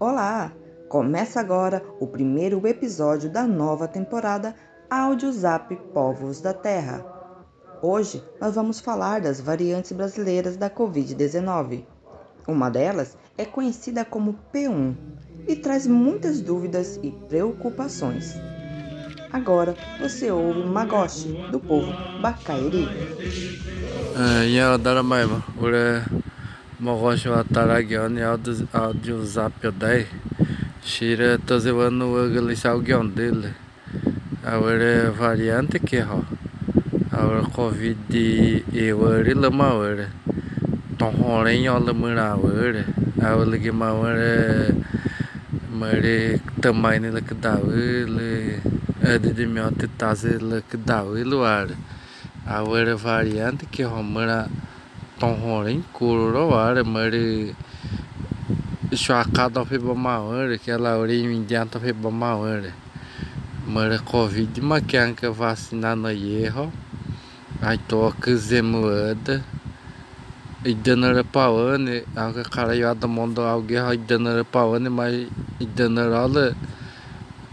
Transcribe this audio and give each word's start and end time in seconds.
Olá! 0.00 0.52
Começa 0.88 1.38
agora 1.38 1.80
o 2.00 2.08
primeiro 2.08 2.66
episódio 2.66 3.30
da 3.30 3.46
nova 3.46 3.86
temporada 3.86 4.56
Áudio 4.90 5.30
Zap 5.30 5.76
Povos 5.94 6.40
da 6.40 6.52
Terra. 6.52 7.06
Hoje 7.80 8.20
nós 8.40 8.56
vamos 8.56 8.80
falar 8.80 9.20
das 9.20 9.40
variantes 9.40 9.92
brasileiras 9.92 10.56
da 10.56 10.68
Covid-19. 10.68 11.84
Uma 12.48 12.68
delas 12.68 13.16
é 13.36 13.44
conhecida 13.44 14.04
como 14.04 14.36
P1 14.52 14.96
e 15.46 15.54
traz 15.54 15.86
muitas 15.86 16.40
dúvidas 16.40 16.98
e 17.00 17.12
preocupações. 17.12 18.34
Agora 19.32 19.76
você 20.00 20.32
ouve 20.32 20.64
Magoshi, 20.64 21.28
do 21.52 21.60
povo 21.60 21.92
야 24.18 24.76
다라마이마 24.76 25.42
우리 25.60 26.02
morrocho 26.80 27.38
ataragion 27.38 28.18
e 28.18 28.22
áudio 28.26 29.22
zap 29.22 29.62
dai 29.78 30.06
shira 30.82 31.38
to 31.38 31.60
zevando 31.60 32.10
o 32.10 32.26
galisal 32.26 32.82
gion 32.82 33.14
dele 33.14 33.54
agora 34.42 35.12
variante 35.12 35.78
que 35.78 36.02
ho 36.02 36.24
agora 37.12 37.42
covid 37.54 38.10
e 38.10 38.92
o 38.92 39.06
lama 39.38 39.74
ore 39.74 40.08
ton 40.98 41.14
hore 41.22 41.54
yo 41.62 41.78
lama 41.78 42.34
ore 42.42 42.84
agora 43.22 43.56
que 43.56 43.70
ma 43.70 43.92
ore 43.92 44.74
mare 45.70 46.40
também 46.60 47.04
ele 47.04 47.22
que 47.22 47.34
dá 47.34 47.54
ele 47.54 48.58
é 49.00 49.16
de 49.16 49.46
mim 49.46 49.60
até 49.60 49.86
tazer 49.86 50.42
ele 50.42 50.60
dá 50.84 51.04
ele 51.04 51.36
ore 51.36 51.76
Agora 52.50 52.96
variante 52.96 53.66
que 53.66 53.84
phải 59.68 59.78
bom 59.78 60.02
mau 60.02 60.32
rồi 60.32 60.58
cái 60.66 60.78
là 60.78 61.06
đi 61.06 61.22
mình 61.22 61.44
gian 61.48 61.68
phải 61.68 61.92
bom 61.92 62.20
mau 62.20 62.44
rồi 62.44 62.72
mà 63.66 63.84
là 63.84 63.98
covid 64.12 64.48
mà 64.60 64.78
cái 64.88 65.14
cái 65.20 65.30
vacina 65.30 65.94
nó 65.94 66.08
ye 66.08 66.48
ho 66.48 66.66
ai 67.60 67.78
to 67.88 68.10
que 68.20 68.32
zemuada 68.32 69.40
e 70.64 70.74
dando 70.84 71.22
pau 71.32 71.78
né 71.78 72.02
a 72.16 72.32
cara 72.50 72.74
eu 72.74 72.88
ando 72.88 73.08
mundo 73.08 73.42
alguém 73.46 73.84
ai 73.84 73.98
dando 74.08 74.44
pau 74.44 74.78
né 74.78 74.88
mas 74.88 75.14
e 75.60 75.66
dando 75.76 76.10
rola 76.10 76.54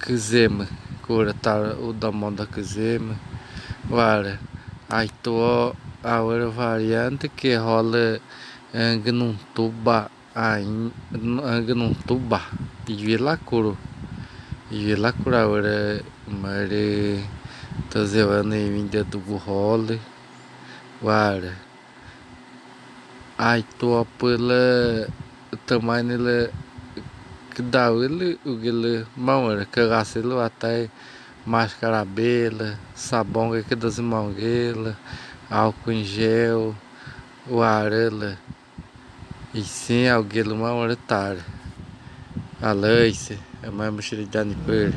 que 0.00 0.16
zema 0.16 0.66
cura 1.06 1.32
tá 1.42 1.74
o 1.82 1.92
da 1.92 2.12
mundo 2.12 2.46
que 2.46 2.62
zema 2.62 3.14
vale 3.90 4.38
ai 4.94 5.10
to 5.24 5.74
a 6.04 6.22
variante 6.54 7.26
que 7.28 7.56
rola 7.56 8.20
que 9.02 9.10
não 9.10 9.34
tuba 9.52 10.08
ain 10.36 10.92
ganun 11.66 11.94
tuba 12.06 12.40
yela 12.86 13.34
kuro 13.36 13.74
yela 14.70 15.10
kura 15.10 15.48
ora 15.50 15.98
mare 16.42 17.18
tazevane 17.90 18.70
vinda 18.70 19.02
do 19.02 19.18
burrole 19.18 19.98
wara 21.02 21.58
ai 23.36 23.66
to 23.78 24.06
pela 24.16 24.62
tamanho 25.66 26.14
ele 26.14 26.54
que 27.50 27.62
dá 27.62 27.90
ele 27.90 28.38
o 28.46 28.54
que 28.60 28.68
ele 28.70 29.06
mão 29.16 29.50
era 29.50 29.64
que 29.66 29.82
raça 29.90 30.20
ele 30.20 30.38
até 30.38 30.88
máscara 31.46 32.04
bela 32.04 32.78
sabão 32.94 33.50
que 33.62 33.74
das 33.74 33.98
mãos 33.98 34.34
álcool 35.50 35.92
em 35.92 36.02
gel 36.02 36.74
o 37.46 37.60
arela 37.60 38.38
e 39.52 39.62
sim 39.62 40.08
alguém 40.08 40.42
uma 40.44 40.72
hora 40.72 40.96
tarde. 40.96 41.42
A 42.62 42.72
é 43.62 43.68
uma 43.68 43.90
mochilidade 43.90 44.56
por 44.64 44.92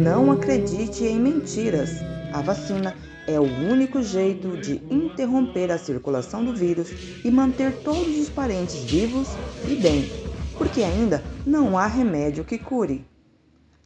Não 0.00 0.32
acredite 0.32 1.04
em 1.04 1.20
mentiras. 1.20 1.90
A 2.32 2.40
vacina 2.40 2.94
é 3.26 3.38
o 3.38 3.42
único 3.42 4.02
jeito 4.02 4.56
de 4.56 4.80
interromper 4.90 5.70
a 5.70 5.78
circulação 5.78 6.42
do 6.44 6.54
vírus 6.54 6.90
e 7.22 7.30
manter 7.30 7.72
todos 7.82 8.18
os 8.18 8.30
parentes 8.30 8.82
vivos 8.84 9.28
e 9.68 9.74
bem, 9.74 10.10
porque 10.56 10.82
ainda 10.82 11.22
não 11.44 11.76
há 11.76 11.86
remédio 11.86 12.44
que 12.44 12.56
cure. 12.56 13.04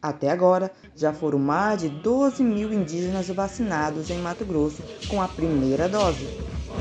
Até 0.03 0.31
agora, 0.31 0.71
já 0.94 1.12
foram 1.12 1.38
mais 1.38 1.81
de 1.81 1.88
12 1.88 2.43
mil 2.43 2.72
indígenas 2.72 3.28
vacinados 3.28 4.09
em 4.09 4.19
Mato 4.19 4.44
Grosso 4.44 4.83
com 5.09 5.21
a 5.21 5.28
primeira 5.28 5.88
dose 5.88 6.27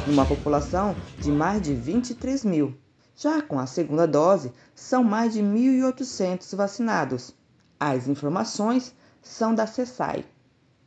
numa 0.05 0.25
população 0.25 0.95
de 1.19 1.31
mais 1.31 1.61
de 1.61 1.73
23 1.73 2.45
mil. 2.45 2.77
Já 3.15 3.41
com 3.41 3.59
a 3.59 3.65
segunda 3.65 4.07
dose, 4.07 4.53
são 4.73 5.03
mais 5.03 5.33
de 5.33 5.41
1.800 5.41 6.55
vacinados. 6.55 7.35
As 7.77 8.07
informações 8.07 8.95
são 9.21 9.53
da 9.53 9.67
CESAI. 9.67 10.23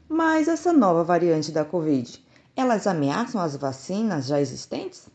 Mas 0.09 0.49
essa 0.49 0.73
nova 0.73 1.05
variante 1.05 1.53
da 1.53 1.65
Covid, 1.65 2.25
elas 2.57 2.87
ameaçam 2.87 3.41
as 3.41 3.57
vacinas 3.57 4.27
já 4.27 4.41
existentes? 4.41 5.09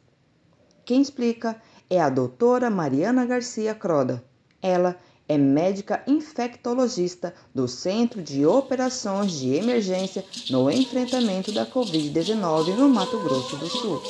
Quem 0.85 1.01
explica 1.01 1.59
é 1.89 1.99
a 1.99 2.09
doutora 2.09 2.69
Mariana 2.69 3.25
Garcia 3.25 3.73
Croda. 3.73 4.23
Ela 4.61 4.95
é 5.27 5.37
médica 5.37 6.01
infectologista 6.07 7.35
do 7.53 7.67
Centro 7.67 8.21
de 8.23 8.45
Operações 8.45 9.33
de 9.33 9.53
Emergência 9.53 10.25
no 10.49 10.71
enfrentamento 10.71 11.51
da 11.51 11.65
Covid-19 11.65 12.75
no 12.75 12.89
Mato 12.89 13.19
Grosso 13.19 13.57
do 13.57 13.67
Sul. 13.67 14.01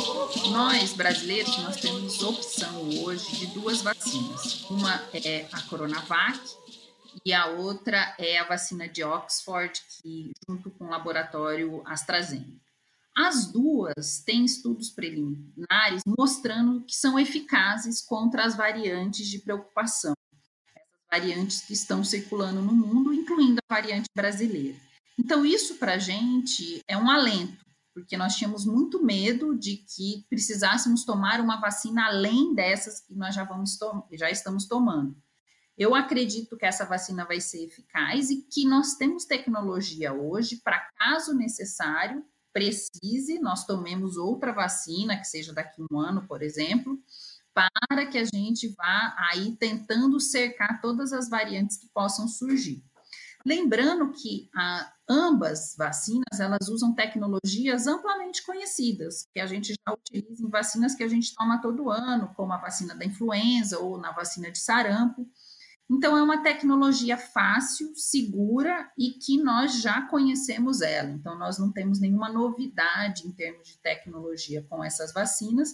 Nós, 0.52 0.94
brasileiros, 0.94 1.58
nós 1.64 1.78
temos 1.78 2.22
opção 2.22 2.90
hoje 3.04 3.36
de 3.38 3.48
duas 3.48 3.82
vacinas. 3.82 4.66
Uma 4.70 5.02
é 5.14 5.48
a 5.52 5.62
Coronavac 5.64 6.40
e 7.26 7.34
a 7.34 7.48
outra 7.48 8.16
é 8.20 8.38
a 8.38 8.48
vacina 8.48 8.88
de 8.88 9.04
Oxford, 9.04 9.82
que 10.02 10.32
junto 10.48 10.70
com 10.72 10.86
o 10.86 10.90
laboratório 10.90 11.82
AstraZeneca. 11.86 12.68
As 13.16 13.48
duas 13.48 14.20
têm 14.24 14.46
estudos 14.46 14.92
preliminares 14.92 16.04
mostrando 16.06 16.82
que 16.82 16.96
são 16.96 17.18
eficazes 17.18 18.00
contra 18.00 18.46
as 18.46 18.56
variantes 18.56 19.28
de 19.28 19.40
preocupação 19.40 20.14
variantes 21.12 21.62
que 21.62 21.74
estão 21.74 22.04
circulando 22.04 22.62
no 22.62 22.74
mundo, 22.74 23.14
incluindo 23.14 23.60
a 23.70 23.74
variante 23.74 24.08
brasileira. 24.16 24.78
Então, 25.18 25.46
isso 25.46 25.76
para 25.76 25.94
a 25.94 25.98
gente 25.98 26.82
é 26.88 26.98
um 26.98 27.10
alento, 27.10 27.66
porque 27.94 28.16
nós 28.16 28.36
tínhamos 28.36 28.66
muito 28.66 29.04
medo 29.04 29.58
de 29.58 29.78
que 29.78 30.26
precisássemos 30.30 31.04
tomar 31.04 31.42
uma 31.42 31.60
vacina 31.60 32.06
além 32.06 32.54
dessas 32.54 33.02
que 33.02 33.16
nós 33.16 33.34
já, 33.34 33.44
vamos 33.44 33.78
já 34.14 34.30
estamos 34.30 34.68
tomando. 34.68 35.16
Eu 35.78 35.94
acredito 35.94 36.58
que 36.58 36.66
essa 36.66 36.86
vacina 36.86 37.26
vai 37.26 37.40
ser 37.40 37.66
eficaz 37.66 38.30
e 38.30 38.42
que 38.42 38.66
nós 38.66 38.96
temos 38.96 39.26
tecnologia 39.26 40.14
hoje 40.14 40.58
para, 40.58 40.90
caso 40.98 41.34
necessário, 41.34 42.26
precise, 42.52 43.40
nós 43.40 43.66
tomemos 43.66 44.18
outra 44.18 44.52
vacina, 44.52 45.18
que 45.18 45.26
seja 45.26 45.54
daqui 45.54 45.80
a 45.80 45.86
um 45.92 46.00
ano, 46.00 46.26
por 46.28 46.42
exemplo, 46.42 47.00
para 47.58 48.06
que 48.06 48.20
a 48.20 48.24
gente 48.24 48.68
vá 48.76 49.16
aí 49.32 49.56
tentando 49.56 50.20
cercar 50.20 50.80
todas 50.80 51.12
as 51.12 51.28
variantes 51.28 51.78
que 51.78 51.88
possam 51.90 52.28
surgir. 52.28 52.84
Lembrando 53.44 54.12
que 54.12 54.50
a, 54.56 54.94
ambas 55.10 55.76
vacinas 55.78 56.40
elas 56.40 56.68
usam 56.68 56.94
tecnologias 56.94 57.88
amplamente 57.88 58.46
conhecidas, 58.46 59.28
que 59.34 59.40
a 59.40 59.48
gente 59.48 59.74
já 59.74 59.94
utiliza 59.94 60.44
em 60.44 60.50
vacinas 60.50 60.94
que 60.94 61.04
a 61.04 61.08
gente 61.08 61.34
toma 61.34 61.62
todo 61.62 61.90
ano, 61.90 62.32
como 62.36 62.54
a 62.54 62.58
vacina 62.58 62.94
da 62.94 63.06
influenza 63.06 63.80
ou 63.80 63.98
na 63.98 64.12
vacina 64.12 64.52
de 64.52 64.60
sarampo. 64.60 65.28
Então, 65.90 66.18
é 66.18 66.22
uma 66.22 66.44
tecnologia 66.44 67.18
fácil, 67.18 67.96
segura 67.96 68.92
e 68.98 69.12
que 69.12 69.42
nós 69.42 69.82
já 69.82 70.02
conhecemos 70.02 70.82
ela. 70.82 71.10
Então, 71.10 71.40
nós 71.40 71.58
não 71.58 71.72
temos 71.72 72.02
nenhuma 72.02 72.30
novidade 72.30 73.26
em 73.26 73.32
termos 73.32 73.70
de 73.70 73.78
tecnologia 73.78 74.66
com 74.70 74.84
essas 74.84 75.14
vacinas 75.14 75.74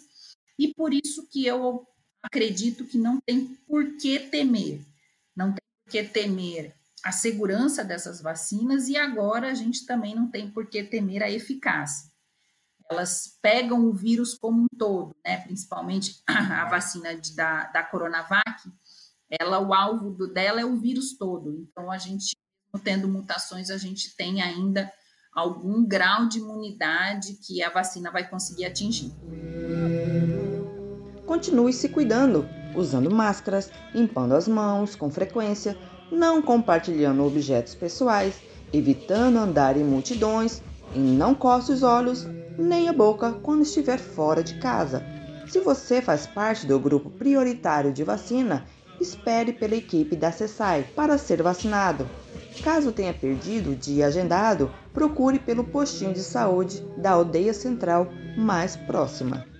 e 0.58 0.74
por 0.74 0.94
isso 0.94 1.28
que 1.30 1.46
eu 1.46 1.88
acredito 2.22 2.86
que 2.86 2.98
não 2.98 3.20
tem 3.20 3.48
por 3.68 3.98
que 3.98 4.20
temer, 4.20 4.82
não 5.36 5.48
tem 5.48 5.64
por 5.84 5.92
que 5.92 6.04
temer 6.04 6.74
a 7.04 7.12
segurança 7.12 7.84
dessas 7.84 8.22
vacinas 8.22 8.88
e 8.88 8.96
agora 8.96 9.52
a 9.52 9.54
gente 9.54 9.86
também 9.86 10.16
não 10.16 10.30
tem 10.30 10.50
por 10.50 10.68
que 10.68 10.84
temer 10.84 11.22
a 11.22 11.30
eficácia. 11.30 12.10
Elas 12.90 13.38
pegam 13.42 13.86
o 13.86 13.94
vírus 13.94 14.34
como 14.34 14.64
um 14.64 14.68
todo, 14.78 15.16
né? 15.26 15.38
principalmente 15.38 16.22
a 16.28 16.66
vacina 16.70 17.16
de, 17.16 17.36
da, 17.36 17.66
da 17.66 17.84
Coronavac, 17.84 18.72
ela, 19.30 19.60
o 19.60 19.74
alvo 19.74 20.12
do, 20.12 20.32
dela 20.32 20.62
é 20.62 20.66
o 20.66 20.78
vírus 20.78 21.18
todo. 21.18 21.52
Então, 21.56 21.92
a 21.92 21.98
gente, 21.98 22.36
tendo 22.84 23.08
mutações, 23.08 23.70
a 23.70 23.78
gente 23.78 24.16
tem 24.16 24.42
ainda 24.42 24.92
algum 25.34 25.84
grau 25.84 26.28
de 26.28 26.38
imunidade 26.38 27.34
que 27.36 27.64
a 27.64 27.70
vacina 27.70 28.12
vai 28.12 28.30
conseguir 28.30 28.66
atingir 28.66 29.12
continue 31.34 31.74
se 31.74 31.90
cuidando, 31.90 32.48
usando 32.76 33.10
máscaras, 33.10 33.72
limpando 33.92 34.36
as 34.36 34.48
mãos 34.48 34.96
com 34.96 35.10
frequência, 35.10 35.76
não 36.12 36.44
compartilhando 36.44 37.26
objetos 37.26 37.74
pessoais, 37.74 38.36
evitando 38.72 39.40
andar 39.40 39.76
em 39.76 39.84
multidões 39.84 40.62
e 40.94 41.00
não 41.00 41.34
coce 41.34 41.72
os 41.72 41.82
olhos 41.82 42.28
nem 42.56 42.88
a 42.88 42.94
boca 42.94 43.32
quando 43.42 43.64
estiver 43.64 43.98
fora 43.98 44.44
de 44.44 44.60
casa. 44.60 45.04
Se 45.48 45.60
você 45.60 46.04
faz 46.04 46.28
parte 46.28 46.68
do 46.68 46.80
grupo 46.80 47.10
prioritário 47.10 47.92
de 47.92 48.04
vacina, 48.04 48.68
espere 49.02 49.54
pela 49.54 49.74
equipe 49.74 50.16
da 50.16 50.32
CESAI 50.32 50.86
para 50.96 51.18
ser 51.18 51.42
vacinado. 51.42 52.08
Caso 52.64 52.92
tenha 52.92 53.12
perdido 53.12 53.72
o 53.72 53.76
dia 53.76 54.06
agendado, 54.06 54.70
procure 54.94 55.40
pelo 55.40 55.64
postinho 55.64 56.14
de 56.14 56.22
saúde 56.22 56.86
da 56.96 57.10
aldeia 57.10 57.56
central 57.56 58.08
mais 58.38 58.76
próxima. 58.76 59.52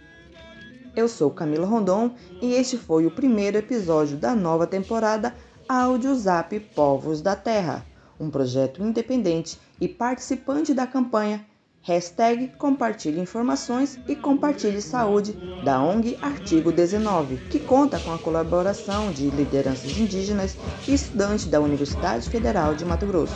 Eu 0.96 1.08
sou 1.08 1.32
Camila 1.32 1.66
Rondon 1.66 2.12
e 2.40 2.54
este 2.54 2.78
foi 2.78 3.08
o 3.08 3.12
primeiro 3.12 3.58
episódio 3.58 4.16
da 4.16 4.36
nova 4.36 4.68
temporada 4.68 5.34
Áudio 5.68 6.14
Zap 6.16 6.60
Povos 6.76 7.20
da 7.20 7.36
Terra, 7.36 7.84
um 8.20 8.30
projeto 8.30 8.84
independente 8.84 9.60
e 9.82 9.88
participante 9.88 10.72
da 10.72 10.86
campanha 10.86 11.44
Hashtag 11.82 12.50
Compartilhe 12.60 13.20
Informações 13.20 14.00
e 14.08 14.16
Compartilhe 14.16 14.82
Saúde 14.82 15.34
da 15.66 15.82
ONG 15.82 16.16
Artigo 16.22 16.72
19, 16.72 17.38
que 17.50 17.60
conta 17.60 18.00
com 18.00 18.14
a 18.14 18.20
colaboração 18.20 19.12
de 19.12 19.30
lideranças 19.32 19.98
indígenas 19.98 20.56
e 20.88 20.94
estudantes 20.94 21.48
da 21.48 21.60
Universidade 21.60 22.30
Federal 22.30 22.76
de 22.76 22.86
Mato 22.86 23.08
Grosso. 23.08 23.36